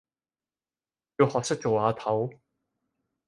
[1.19, 2.31] 要學識做阿頭